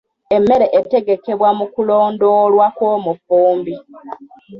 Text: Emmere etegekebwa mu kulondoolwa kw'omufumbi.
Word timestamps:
Emmere 0.35 0.65
etegekebwa 0.79 1.49
mu 1.59 1.65
kulondoolwa 1.73 2.67
kw'omufumbi. 2.75 3.75